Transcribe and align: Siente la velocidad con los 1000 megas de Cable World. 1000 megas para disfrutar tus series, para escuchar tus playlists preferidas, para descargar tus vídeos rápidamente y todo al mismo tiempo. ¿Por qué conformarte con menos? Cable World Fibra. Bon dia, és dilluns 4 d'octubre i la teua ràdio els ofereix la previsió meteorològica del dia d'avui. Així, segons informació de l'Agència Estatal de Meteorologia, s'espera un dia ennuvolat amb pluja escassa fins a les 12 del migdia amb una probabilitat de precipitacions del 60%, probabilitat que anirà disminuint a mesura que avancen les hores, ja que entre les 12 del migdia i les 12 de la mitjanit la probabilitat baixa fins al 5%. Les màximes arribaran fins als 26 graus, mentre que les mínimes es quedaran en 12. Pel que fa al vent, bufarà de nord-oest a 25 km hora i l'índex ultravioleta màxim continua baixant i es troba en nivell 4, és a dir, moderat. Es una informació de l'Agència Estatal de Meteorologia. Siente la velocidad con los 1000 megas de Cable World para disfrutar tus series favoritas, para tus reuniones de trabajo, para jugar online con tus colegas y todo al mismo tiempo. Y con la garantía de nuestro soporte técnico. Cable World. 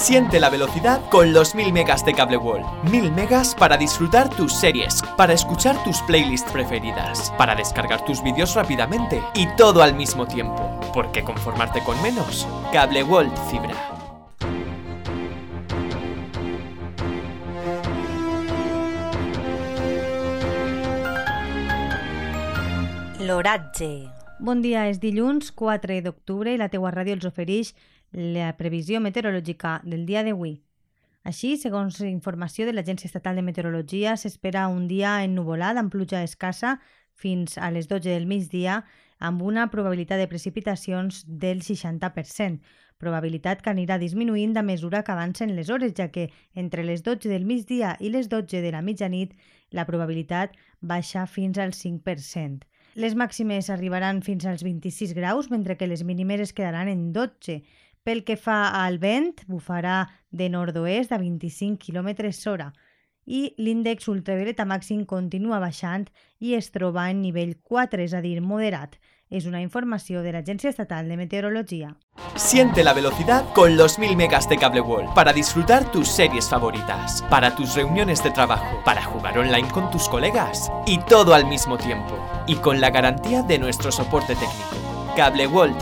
Siente 0.00 0.38
la 0.38 0.48
velocidad 0.48 1.02
con 1.10 1.32
los 1.32 1.56
1000 1.56 1.72
megas 1.72 2.04
de 2.04 2.14
Cable 2.14 2.36
World. 2.36 2.64
1000 2.84 3.10
megas 3.12 3.54
para 3.54 3.76
disfrutar 3.76 4.30
tus 4.30 4.54
series, 4.54 5.02
para 5.16 5.32
escuchar 5.34 5.82
tus 5.82 6.00
playlists 6.02 6.50
preferidas, 6.52 7.32
para 7.36 7.56
descargar 7.56 8.04
tus 8.04 8.22
vídeos 8.22 8.54
rápidamente 8.54 9.20
y 9.34 9.48
todo 9.56 9.82
al 9.82 9.94
mismo 9.94 10.26
tiempo. 10.26 10.80
¿Por 10.94 11.10
qué 11.10 11.24
conformarte 11.24 11.82
con 11.82 12.00
menos? 12.00 12.46
Cable 12.72 13.02
World 13.02 13.36
Fibra. 13.50 13.74
Bon 24.38 24.60
dia, 24.62 24.84
és 24.86 25.00
dilluns 25.02 25.48
4 25.58 25.96
d'octubre 26.04 26.52
i 26.54 26.58
la 26.60 26.68
teua 26.70 26.92
ràdio 26.94 27.16
els 27.16 27.24
ofereix 27.26 27.72
la 28.14 28.52
previsió 28.54 29.00
meteorològica 29.02 29.72
del 29.82 30.04
dia 30.06 30.22
d'avui. 30.22 30.52
Així, 31.26 31.56
segons 31.58 31.98
informació 32.06 32.68
de 32.68 32.76
l'Agència 32.76 33.10
Estatal 33.10 33.34
de 33.34 33.42
Meteorologia, 33.42 34.14
s'espera 34.14 34.68
un 34.70 34.86
dia 34.86 35.16
ennuvolat 35.26 35.82
amb 35.82 35.90
pluja 35.90 36.22
escassa 36.22 36.76
fins 37.18 37.58
a 37.58 37.72
les 37.74 37.90
12 37.90 38.14
del 38.14 38.30
migdia 38.30 38.84
amb 39.18 39.42
una 39.42 39.66
probabilitat 39.74 40.22
de 40.22 40.30
precipitacions 40.30 41.24
del 41.26 41.66
60%, 41.66 42.62
probabilitat 43.02 43.66
que 43.66 43.74
anirà 43.74 43.98
disminuint 43.98 44.54
a 44.54 44.62
mesura 44.62 45.02
que 45.02 45.16
avancen 45.18 45.56
les 45.58 45.66
hores, 45.68 45.96
ja 45.98 46.12
que 46.14 46.30
entre 46.54 46.86
les 46.86 47.02
12 47.02 47.26
del 47.26 47.42
migdia 47.44 47.96
i 47.98 48.14
les 48.14 48.30
12 48.30 48.62
de 48.62 48.70
la 48.70 48.86
mitjanit 48.86 49.34
la 49.74 49.86
probabilitat 49.90 50.54
baixa 50.78 51.26
fins 51.26 51.58
al 51.58 51.74
5%. 51.74 52.67
Les 52.98 53.14
màximes 53.14 53.68
arribaran 53.70 54.24
fins 54.26 54.42
als 54.50 54.64
26 54.66 55.12
graus, 55.14 55.52
mentre 55.52 55.76
que 55.78 55.86
les 55.86 56.00
mínimes 56.02 56.40
es 56.42 56.52
quedaran 56.52 56.88
en 56.90 57.12
12. 57.14 57.60
Pel 58.02 58.24
que 58.26 58.34
fa 58.34 58.72
al 58.74 58.98
vent, 58.98 59.44
bufarà 59.46 60.08
de 60.34 60.48
nord-oest 60.50 61.14
a 61.14 61.20
25 61.22 61.78
km 61.78 62.10
hora 62.50 62.72
i 63.28 63.52
l'índex 63.60 64.08
ultravioleta 64.10 64.64
màxim 64.66 65.04
continua 65.06 65.60
baixant 65.62 66.08
i 66.40 66.56
es 66.58 66.72
troba 66.74 67.04
en 67.12 67.20
nivell 67.22 67.54
4, 67.60 68.02
és 68.02 68.16
a 68.18 68.22
dir, 68.24 68.40
moderat. 68.40 68.96
Es 69.30 69.44
una 69.44 69.60
informació 69.60 70.22
de 70.22 70.32
l'Agència 70.32 70.70
Estatal 70.70 71.06
de 71.06 71.18
Meteorologia. 71.18 71.96
Siente 72.34 72.82
la 72.82 72.94
velocidad 72.94 73.44
con 73.52 73.76
los 73.76 73.98
1000 73.98 74.16
megas 74.16 74.48
de 74.48 74.56
Cable 74.56 74.80
World 74.80 75.12
para 75.12 75.34
disfrutar 75.34 75.92
tus 75.92 76.08
series 76.08 76.48
favoritas, 76.48 77.22
para 77.28 77.54
tus 77.54 77.74
reuniones 77.74 78.22
de 78.24 78.30
trabajo, 78.30 78.80
para 78.86 79.04
jugar 79.04 79.38
online 79.38 79.68
con 79.68 79.90
tus 79.90 80.08
colegas 80.08 80.72
y 80.86 80.98
todo 81.00 81.34
al 81.34 81.46
mismo 81.46 81.76
tiempo. 81.76 82.18
Y 82.46 82.56
con 82.56 82.80
la 82.80 82.88
garantía 82.88 83.42
de 83.42 83.58
nuestro 83.58 83.92
soporte 83.92 84.34
técnico. 84.34 85.14
Cable 85.14 85.46
World. 85.46 85.78